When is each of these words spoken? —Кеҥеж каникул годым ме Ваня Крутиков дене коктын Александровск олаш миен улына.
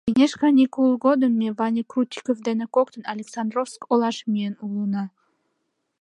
—Кеҥеж 0.07 0.31
каникул 0.41 0.87
годым 1.05 1.33
ме 1.39 1.47
Ваня 1.57 1.83
Крутиков 1.91 2.37
дене 2.47 2.65
коктын 2.75 3.03
Александровск 3.13 3.79
олаш 3.91 4.17
миен 4.31 4.55
улына. 4.65 5.03